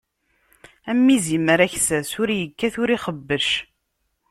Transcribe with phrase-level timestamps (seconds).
[0.91, 3.47] Am izimer aksas, ur ikkat ur ixebbec.